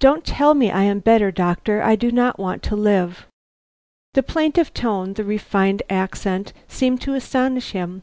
[0.00, 1.80] "Don't tell me I am better, doctor.
[1.80, 3.28] I do not want to live."
[4.14, 8.02] The plaintive tone, the refined accent, seemed to astonish him.